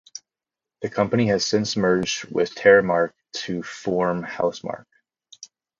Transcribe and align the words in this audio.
The 0.81 0.89
company 0.89 1.27
has 1.27 1.45
since 1.45 1.77
merged 1.77 2.25
with 2.33 2.55
Terramarque 2.55 3.13
to 3.33 3.61
form 3.61 4.23
Housemarque. 4.23 4.85